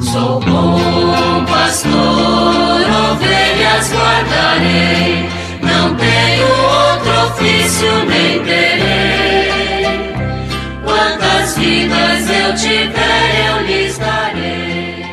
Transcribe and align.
Sou 0.00 0.38
bom 0.40 1.44
pastor, 1.46 1.92
ovelhas 3.12 3.92
guardarei, 3.92 5.28
não 5.60 5.96
tenho 5.96 6.46
outro 6.46 7.10
ofício 7.26 7.88
nem 8.06 8.42
terei. 8.44 10.12
Quantas 10.84 11.58
vidas 11.58 12.30
eu 12.30 12.54
tiver, 12.54 13.48
eu 13.48 13.66
lhes 13.66 13.98
darei. 13.98 15.04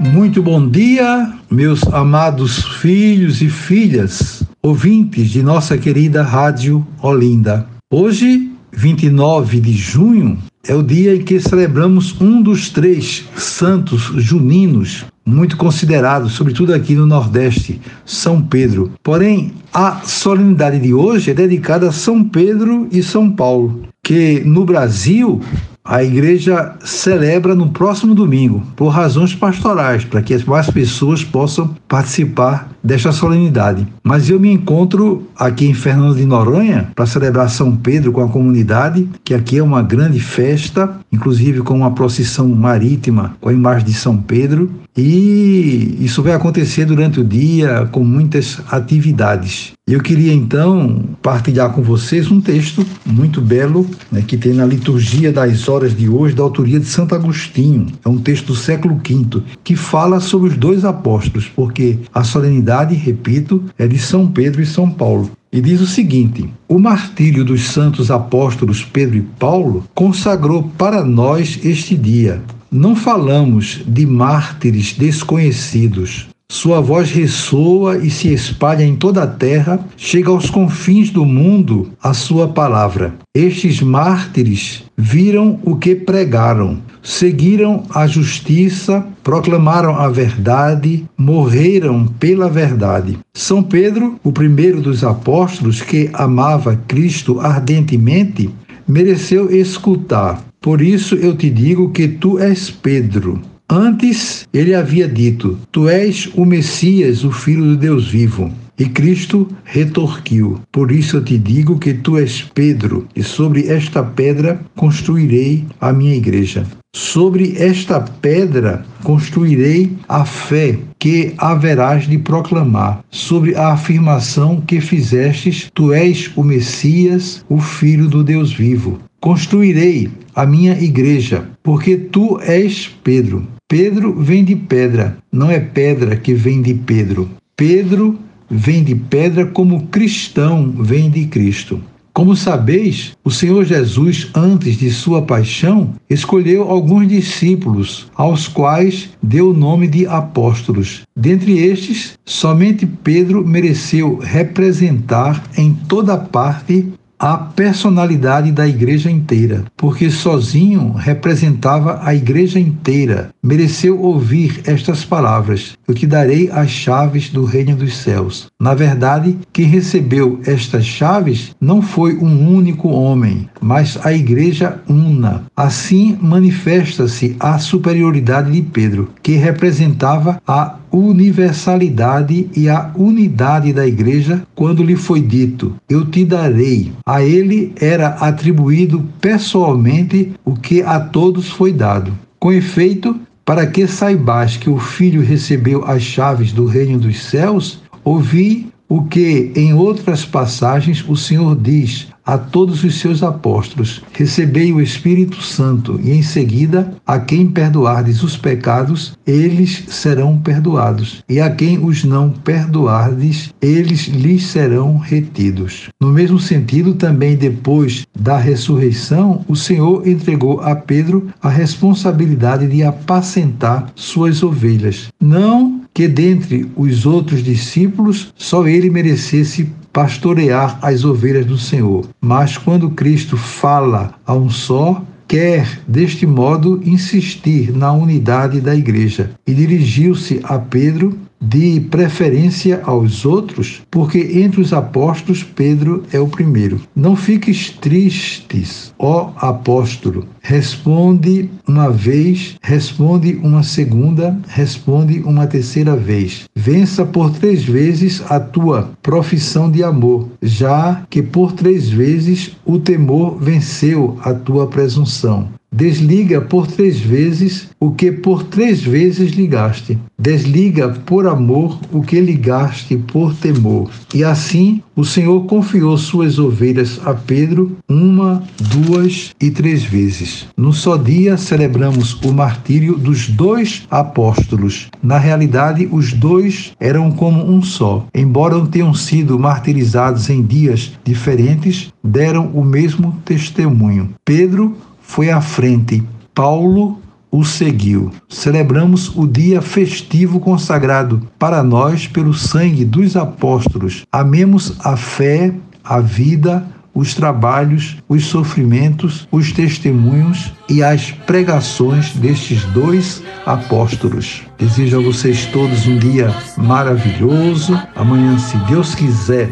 Muito 0.00 0.42
bom 0.42 0.68
dia, 0.68 1.32
meus 1.48 1.84
amados 1.92 2.64
filhos 2.80 3.40
e 3.40 3.48
filhas, 3.48 4.42
ouvintes 4.60 5.30
de 5.30 5.44
nossa 5.44 5.78
querida 5.78 6.24
Rádio 6.24 6.84
Olinda. 7.00 7.68
Hoje, 7.88 8.50
29 8.72 9.60
de 9.60 9.72
junho, 9.72 10.38
é 10.66 10.74
o 10.74 10.82
dia 10.82 11.14
em 11.14 11.22
que 11.22 11.38
celebramos 11.40 12.20
um 12.20 12.40
dos 12.40 12.70
três 12.70 13.24
santos 13.36 14.12
juninos 14.16 15.04
muito 15.24 15.56
considerados, 15.56 16.32
sobretudo 16.32 16.74
aqui 16.74 16.94
no 16.94 17.06
Nordeste, 17.06 17.80
São 18.04 18.42
Pedro. 18.42 18.92
Porém, 19.02 19.52
a 19.72 20.02
solenidade 20.02 20.78
de 20.78 20.92
hoje 20.92 21.30
é 21.30 21.34
dedicada 21.34 21.88
a 21.88 21.92
São 21.92 22.22
Pedro 22.22 22.88
e 22.90 23.02
São 23.02 23.30
Paulo, 23.30 23.82
que 24.02 24.42
no 24.44 24.64
Brasil 24.64 25.40
a 25.86 26.02
igreja 26.02 26.74
celebra 26.82 27.54
no 27.54 27.68
próximo 27.68 28.14
domingo, 28.14 28.62
por 28.74 28.88
razões 28.88 29.34
pastorais, 29.34 30.02
para 30.02 30.22
que 30.22 30.34
mais 30.48 30.70
pessoas 30.70 31.22
possam 31.22 31.76
participar 31.86 32.70
desta 32.82 33.12
solenidade. 33.12 33.86
Mas 34.02 34.30
eu 34.30 34.40
me 34.40 34.50
encontro 34.50 35.28
aqui 35.36 35.66
em 35.66 35.74
Fernando 35.74 36.16
de 36.16 36.24
Noronha 36.24 36.90
para 36.94 37.04
celebrar 37.04 37.50
São 37.50 37.76
Pedro 37.76 38.12
com 38.12 38.22
a 38.22 38.28
comunidade, 38.28 39.06
que 39.22 39.34
aqui 39.34 39.58
é 39.58 39.62
uma 39.62 39.82
grande 39.82 40.20
festa, 40.20 40.98
inclusive 41.12 41.60
com 41.60 41.76
uma 41.76 41.90
procissão 41.90 42.48
marítima 42.48 43.36
com 43.40 43.50
a 43.50 43.52
imagem 43.52 43.84
de 43.84 43.94
São 43.94 44.16
Pedro. 44.16 44.70
E 44.96 45.98
isso 46.00 46.22
vai 46.22 46.32
acontecer 46.32 46.86
durante 46.86 47.20
o 47.20 47.24
dia 47.24 47.88
com 47.90 48.04
muitas 48.04 48.60
atividades. 48.70 49.72
Eu 49.86 50.00
queria 50.00 50.32
então 50.32 51.04
partilhar 51.20 51.70
com 51.74 51.82
vocês 51.82 52.30
um 52.30 52.40
texto 52.40 52.86
muito 53.04 53.38
belo 53.42 53.86
né, 54.10 54.24
que 54.26 54.34
tem 54.34 54.54
na 54.54 54.64
liturgia 54.64 55.30
das 55.30 55.68
horas 55.68 55.94
de 55.94 56.08
hoje, 56.08 56.34
da 56.34 56.42
autoria 56.42 56.80
de 56.80 56.86
Santo 56.86 57.14
Agostinho. 57.14 57.88
É 58.02 58.08
um 58.08 58.16
texto 58.16 58.46
do 58.46 58.56
século 58.56 58.94
V 58.94 59.42
que 59.62 59.76
fala 59.76 60.20
sobre 60.20 60.48
os 60.48 60.56
dois 60.56 60.86
apóstolos, 60.86 61.52
porque 61.54 61.98
a 62.14 62.24
solenidade, 62.24 62.94
repito, 62.94 63.62
é 63.78 63.86
de 63.86 63.98
São 63.98 64.26
Pedro 64.26 64.62
e 64.62 64.66
São 64.66 64.90
Paulo. 64.90 65.30
E 65.52 65.60
diz 65.60 65.82
o 65.82 65.86
seguinte: 65.86 66.48
O 66.66 66.78
martírio 66.78 67.44
dos 67.44 67.64
santos 67.64 68.10
apóstolos 68.10 68.82
Pedro 68.82 69.18
e 69.18 69.22
Paulo 69.38 69.84
consagrou 69.94 70.62
para 70.78 71.04
nós 71.04 71.60
este 71.62 71.94
dia, 71.94 72.42
não 72.72 72.96
falamos 72.96 73.82
de 73.86 74.06
mártires 74.06 74.94
desconhecidos. 74.94 76.33
Sua 76.54 76.80
voz 76.80 77.10
ressoa 77.10 77.98
e 77.98 78.08
se 78.08 78.32
espalha 78.32 78.84
em 78.84 78.94
toda 78.94 79.24
a 79.24 79.26
terra, 79.26 79.84
chega 79.96 80.30
aos 80.30 80.48
confins 80.48 81.10
do 81.10 81.24
mundo 81.24 81.90
a 82.00 82.14
sua 82.14 82.46
palavra. 82.46 83.12
Estes 83.34 83.80
mártires 83.80 84.84
viram 84.96 85.58
o 85.64 85.74
que 85.74 85.96
pregaram, 85.96 86.78
seguiram 87.02 87.82
a 87.90 88.06
justiça, 88.06 89.04
proclamaram 89.24 89.96
a 89.96 90.08
verdade, 90.08 91.04
morreram 91.18 92.06
pela 92.06 92.48
verdade. 92.48 93.18
São 93.34 93.60
Pedro, 93.60 94.14
o 94.22 94.30
primeiro 94.30 94.80
dos 94.80 95.02
apóstolos 95.02 95.82
que 95.82 96.08
amava 96.12 96.80
Cristo 96.86 97.40
ardentemente, 97.40 98.48
mereceu 98.86 99.50
escutar 99.50 100.40
por 100.64 100.80
isso 100.80 101.14
eu 101.16 101.36
te 101.36 101.50
digo 101.50 101.90
que 101.90 102.08
tu 102.08 102.38
és 102.38 102.70
Pedro. 102.70 103.38
Antes 103.68 104.46
ele 104.52 104.74
havia 104.74 105.08
dito: 105.08 105.58
Tu 105.72 105.88
és 105.88 106.28
o 106.34 106.44
Messias, 106.44 107.24
o 107.24 107.32
Filho 107.32 107.64
do 107.64 107.76
Deus 107.76 108.06
vivo. 108.06 108.52
E 108.78 108.86
Cristo 108.86 109.48
retorquiu: 109.64 110.60
Por 110.70 110.90
isso 110.90 111.16
eu 111.16 111.24
te 111.24 111.38
digo 111.38 111.78
que 111.78 111.94
tu 111.94 112.18
és 112.18 112.42
Pedro, 112.42 113.06
e 113.14 113.22
sobre 113.22 113.68
esta 113.68 114.02
pedra 114.02 114.60
construirei 114.76 115.64
a 115.80 115.92
minha 115.92 116.14
igreja. 116.14 116.66
Sobre 116.94 117.54
esta 117.56 118.00
pedra 118.00 118.84
construirei 119.02 119.92
a 120.08 120.24
fé 120.24 120.78
que 120.98 121.34
haverás 121.38 122.06
de 122.06 122.18
proclamar, 122.18 123.04
sobre 123.10 123.54
a 123.56 123.72
afirmação 123.72 124.60
que 124.60 124.80
fizestes: 124.80 125.68
Tu 125.72 125.92
és 125.92 126.30
o 126.36 126.42
Messias, 126.42 127.44
o 127.48 127.58
Filho 127.58 128.08
do 128.08 128.22
Deus 128.22 128.52
vivo. 128.52 129.00
Construirei 129.24 130.10
a 130.34 130.44
minha 130.44 130.78
igreja, 130.78 131.48
porque 131.62 131.96
tu 131.96 132.38
és 132.42 132.90
Pedro. 133.02 133.48
Pedro 133.66 134.20
vem 134.20 134.44
de 134.44 134.54
pedra, 134.54 135.16
não 135.32 135.50
é 135.50 135.58
pedra 135.58 136.14
que 136.14 136.34
vem 136.34 136.60
de 136.60 136.74
Pedro. 136.74 137.30
Pedro 137.56 138.18
vem 138.50 138.84
de 138.84 138.94
pedra 138.94 139.46
como 139.46 139.86
cristão 139.86 140.74
vem 140.78 141.08
de 141.08 141.24
Cristo. 141.24 141.80
Como 142.12 142.36
sabeis, 142.36 143.16
o 143.24 143.30
Senhor 143.30 143.64
Jesus, 143.64 144.28
antes 144.34 144.76
de 144.76 144.90
sua 144.90 145.22
paixão, 145.22 145.94
escolheu 146.08 146.70
alguns 146.70 147.08
discípulos, 147.08 148.06
aos 148.14 148.46
quais 148.46 149.08
deu 149.22 149.52
o 149.52 149.54
nome 149.54 149.88
de 149.88 150.06
apóstolos. 150.06 151.00
Dentre 151.16 151.56
estes, 151.60 152.12
somente 152.26 152.84
Pedro 152.84 153.42
mereceu 153.42 154.18
representar 154.18 155.42
em 155.56 155.72
toda 155.72 156.18
parte 156.18 156.92
a 157.24 157.38
personalidade 157.38 158.52
da 158.52 158.68
igreja 158.68 159.10
inteira, 159.10 159.64
porque 159.78 160.10
sozinho 160.10 160.92
representava 160.92 162.00
a 162.02 162.14
igreja 162.14 162.60
inteira. 162.60 163.30
Mereceu 163.42 163.98
ouvir 163.98 164.60
estas 164.66 165.06
palavras: 165.06 165.72
Eu 165.88 165.94
te 165.94 166.06
darei 166.06 166.50
as 166.50 166.68
chaves 166.68 167.30
do 167.30 167.46
reino 167.46 167.74
dos 167.76 167.96
céus. 167.96 168.48
Na 168.60 168.74
verdade, 168.74 169.38
quem 169.54 169.64
recebeu 169.64 170.38
estas 170.44 170.84
chaves 170.84 171.56
não 171.58 171.80
foi 171.80 172.14
um 172.14 172.54
único 172.54 172.88
homem, 172.88 173.48
mas 173.58 173.98
a 174.04 174.12
igreja 174.12 174.82
una. 174.86 175.44
Assim 175.56 176.18
manifesta-se 176.20 177.36
a 177.40 177.58
superioridade 177.58 178.52
de 178.52 178.60
Pedro, 178.60 179.08
que 179.22 179.32
representava 179.32 180.42
a 180.46 180.76
universalidade 180.94 182.48
e 182.54 182.68
a 182.68 182.92
unidade 182.96 183.72
da 183.72 183.86
igreja 183.86 184.46
quando 184.54 184.82
lhe 184.82 184.96
foi 184.96 185.20
dito: 185.20 185.74
Eu 185.88 186.04
te 186.04 186.24
darei. 186.24 186.92
A 187.04 187.22
ele 187.22 187.72
era 187.80 188.08
atribuído 188.08 189.04
pessoalmente 189.20 190.32
o 190.44 190.54
que 190.54 190.82
a 190.82 191.00
todos 191.00 191.50
foi 191.50 191.72
dado. 191.72 192.12
Com 192.38 192.52
efeito, 192.52 193.18
para 193.44 193.66
que 193.66 193.86
saibais 193.86 194.56
que 194.56 194.70
o 194.70 194.78
Filho 194.78 195.22
recebeu 195.22 195.84
as 195.84 196.02
chaves 196.02 196.52
do 196.52 196.64
reino 196.66 196.98
dos 196.98 197.24
céus, 197.24 197.82
ouvi 198.04 198.68
o 198.94 199.02
que 199.06 199.50
em 199.56 199.74
outras 199.74 200.24
passagens 200.24 201.04
o 201.08 201.16
Senhor 201.16 201.56
diz 201.56 202.06
a 202.24 202.38
todos 202.38 202.84
os 202.84 203.00
seus 203.00 203.24
apóstolos: 203.24 204.00
Recebei 204.12 204.72
o 204.72 204.80
Espírito 204.80 205.42
Santo, 205.42 206.00
e 206.02 206.12
em 206.12 206.22
seguida, 206.22 206.94
a 207.04 207.18
quem 207.18 207.46
perdoardes 207.46 208.22
os 208.22 208.36
pecados, 208.36 209.18
eles 209.26 209.84
serão 209.88 210.38
perdoados, 210.38 211.24
e 211.28 211.40
a 211.40 211.50
quem 211.50 211.84
os 211.84 212.04
não 212.04 212.30
perdoardes, 212.30 213.52
eles 213.60 214.06
lhes 214.06 214.46
serão 214.46 214.96
retidos. 214.96 215.88
No 216.00 216.12
mesmo 216.12 216.38
sentido, 216.38 216.94
também 216.94 217.36
depois 217.36 218.06
da 218.16 218.38
ressurreição, 218.38 219.44
o 219.48 219.56
Senhor 219.56 220.06
entregou 220.06 220.60
a 220.60 220.76
Pedro 220.76 221.28
a 221.42 221.48
responsabilidade 221.48 222.68
de 222.68 222.84
apacentar 222.84 223.90
suas 223.96 224.42
ovelhas. 224.42 225.08
Não 225.20 225.83
que 225.94 226.08
dentre 226.08 226.68
os 226.76 227.06
outros 227.06 227.42
discípulos 227.42 228.34
só 228.36 228.66
ele 228.66 228.90
merecesse 228.90 229.70
pastorear 229.92 230.76
as 230.82 231.04
ovelhas 231.04 231.46
do 231.46 231.56
Senhor. 231.56 232.04
Mas 232.20 232.58
quando 232.58 232.90
Cristo 232.90 233.36
fala 233.36 234.14
a 234.26 234.34
um 234.34 234.50
só, 234.50 235.00
quer, 235.28 235.80
deste 235.86 236.26
modo, 236.26 236.82
insistir 236.84 237.72
na 237.72 237.92
unidade 237.92 238.60
da 238.60 238.74
igreja. 238.74 239.30
E 239.46 239.54
dirigiu-se 239.54 240.40
a 240.42 240.58
Pedro 240.58 241.16
de 241.44 241.80
preferência 241.90 242.80
aos 242.84 243.24
outros, 243.24 243.82
porque 243.90 244.18
entre 244.42 244.60
os 244.60 244.72
apóstolos 244.72 245.42
Pedro 245.42 246.02
é 246.12 246.18
o 246.18 246.26
primeiro. 246.26 246.80
Não 246.96 247.14
fiques 247.14 247.70
tristes, 247.70 248.92
ó 248.98 249.30
apóstolo. 249.36 250.26
Responde 250.40 251.50
uma 251.66 251.90
vez, 251.90 252.56
responde 252.62 253.38
uma 253.42 253.62
segunda, 253.62 254.38
responde 254.48 255.20
uma 255.20 255.46
terceira 255.46 255.96
vez. 255.96 256.44
Vença 256.54 257.04
por 257.04 257.30
três 257.30 257.64
vezes 257.64 258.22
a 258.30 258.40
tua 258.40 258.90
profissão 259.02 259.70
de 259.70 259.82
amor, 259.82 260.28
já 260.42 261.02
que 261.08 261.22
por 261.22 261.52
três 261.52 261.88
vezes 261.88 262.56
o 262.64 262.78
temor 262.78 263.38
venceu 263.38 264.18
a 264.22 264.32
tua 264.32 264.66
presunção. 264.66 265.48
Desliga 265.76 266.40
por 266.40 266.68
três 266.68 267.00
vezes 267.00 267.68
o 267.80 267.90
que 267.90 268.12
por 268.12 268.44
três 268.44 268.80
vezes 268.80 269.32
ligaste. 269.32 269.98
Desliga 270.16 270.88
por 270.88 271.26
amor 271.26 271.80
o 271.92 272.00
que 272.00 272.20
ligaste 272.20 272.96
por 272.96 273.34
temor. 273.34 273.90
E 274.14 274.22
assim 274.22 274.80
o 274.94 275.04
Senhor 275.04 275.44
confiou 275.46 275.98
suas 275.98 276.38
ovelhas 276.38 277.00
a 277.04 277.12
Pedro 277.12 277.76
uma, 277.88 278.40
duas 278.72 279.34
e 279.40 279.50
três 279.50 279.82
vezes. 279.82 280.46
No 280.56 280.72
só 280.72 280.96
dia 280.96 281.36
celebramos 281.36 282.22
o 282.22 282.32
martírio 282.32 282.96
dos 282.96 283.28
dois 283.28 283.84
apóstolos. 283.90 284.86
Na 285.02 285.18
realidade, 285.18 285.88
os 285.90 286.12
dois 286.12 286.70
eram 286.78 287.10
como 287.10 287.52
um 287.52 287.60
só. 287.60 288.06
Embora 288.14 288.64
tenham 288.66 288.94
sido 288.94 289.40
martirizados 289.40 290.30
em 290.30 290.40
dias 290.40 290.92
diferentes, 291.02 291.92
deram 292.02 292.46
o 292.54 292.64
mesmo 292.64 293.16
testemunho. 293.24 294.10
Pedro 294.24 294.76
foi 295.14 295.30
à 295.30 295.40
frente, 295.40 296.02
Paulo 296.34 296.98
o 297.30 297.44
seguiu. 297.44 298.10
Celebramos 298.28 299.16
o 299.16 299.28
dia 299.28 299.62
festivo 299.62 300.40
consagrado 300.40 301.22
para 301.38 301.62
nós 301.62 302.08
pelo 302.08 302.34
sangue 302.34 302.84
dos 302.84 303.16
apóstolos. 303.16 304.02
Amemos 304.10 304.74
a 304.80 304.96
fé, 304.96 305.54
a 305.84 306.00
vida, 306.00 306.66
os 306.92 307.14
trabalhos, 307.14 307.96
os 308.08 308.26
sofrimentos, 308.26 309.28
os 309.30 309.52
testemunhos 309.52 310.52
e 310.68 310.82
as 310.82 311.12
pregações 311.12 312.10
destes 312.14 312.64
dois 312.72 313.22
apóstolos. 313.46 314.42
Desejo 314.58 314.98
a 314.98 315.02
vocês 315.02 315.46
todos 315.46 315.86
um 315.86 315.96
dia 315.96 316.34
maravilhoso. 316.56 317.80
Amanhã, 317.94 318.36
se 318.36 318.56
Deus 318.66 318.96
quiser, 318.96 319.48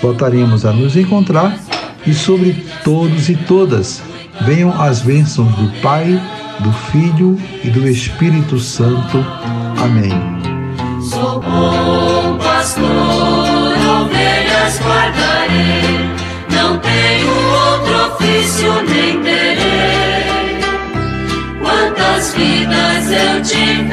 voltaremos 0.00 0.64
a 0.64 0.72
nos 0.72 0.96
encontrar 0.96 1.54
e 2.06 2.14
sobre 2.14 2.64
todos 2.82 3.28
e 3.28 3.36
todas 3.36 4.02
venham 4.40 4.80
as 4.80 5.02
bênçãos 5.02 5.54
do 5.54 5.68
Pai, 5.80 6.20
do 6.60 6.72
Filho 6.90 7.38
e 7.62 7.70
do 7.70 7.86
Espírito 7.88 8.58
Santo. 8.58 9.24
Amém. 9.78 10.10
Sou 11.00 11.40
bom 11.40 12.38
pastor, 12.38 12.86
ovelhas 14.02 14.80
guardarei, 14.80 16.10
não 16.50 16.78
tenho 16.78 17.28
outro 17.28 18.14
ofício 18.14 18.72
nem 18.88 19.20
terei. 19.22 19.62
Quantas 21.60 22.34
vidas 22.34 23.10
eu 23.10 23.42
tiver 23.42 23.91